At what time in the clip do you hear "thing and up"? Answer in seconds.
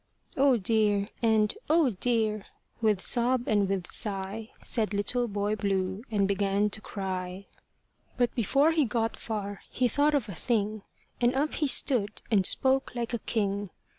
10.33-11.53